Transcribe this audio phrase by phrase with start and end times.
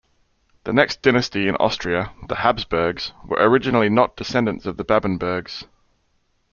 [0.63, 5.65] The next dynasty in Austria-the Habsburgs-were originally not descendants of the Babenbergs.